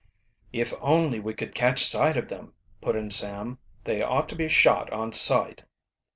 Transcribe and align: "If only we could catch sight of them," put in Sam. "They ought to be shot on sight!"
"If 0.51 0.73
only 0.81 1.19
we 1.19 1.35
could 1.35 1.53
catch 1.53 1.85
sight 1.85 2.17
of 2.17 2.27
them," 2.27 2.53
put 2.81 2.95
in 2.95 3.11
Sam. 3.11 3.59
"They 3.83 4.01
ought 4.01 4.27
to 4.29 4.35
be 4.35 4.49
shot 4.49 4.91
on 4.91 5.11
sight!" 5.11 5.61